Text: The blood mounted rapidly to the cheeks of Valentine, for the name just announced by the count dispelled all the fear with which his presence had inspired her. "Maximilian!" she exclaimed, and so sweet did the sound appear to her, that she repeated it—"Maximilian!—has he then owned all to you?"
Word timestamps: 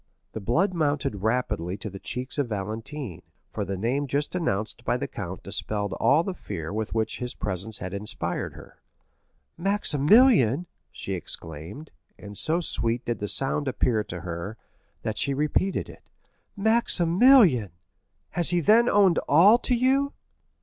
The 0.33 0.39
blood 0.41 0.73
mounted 0.73 1.17
rapidly 1.21 1.77
to 1.77 1.87
the 1.87 1.99
cheeks 1.99 2.39
of 2.39 2.49
Valentine, 2.49 3.21
for 3.51 3.63
the 3.63 3.77
name 3.77 4.07
just 4.07 4.33
announced 4.33 4.83
by 4.83 4.97
the 4.97 5.07
count 5.07 5.43
dispelled 5.43 5.93
all 5.93 6.23
the 6.23 6.33
fear 6.33 6.73
with 6.73 6.95
which 6.95 7.19
his 7.19 7.35
presence 7.35 7.77
had 7.77 7.93
inspired 7.93 8.53
her. 8.55 8.81
"Maximilian!" 9.59 10.65
she 10.91 11.13
exclaimed, 11.13 11.91
and 12.17 12.35
so 12.35 12.61
sweet 12.61 13.05
did 13.05 13.19
the 13.19 13.27
sound 13.27 13.67
appear 13.67 14.03
to 14.05 14.21
her, 14.21 14.57
that 15.03 15.19
she 15.19 15.35
repeated 15.35 15.87
it—"Maximilian!—has 15.87 18.49
he 18.49 18.59
then 18.59 18.89
owned 18.89 19.19
all 19.29 19.59
to 19.59 19.75
you?" 19.75 20.13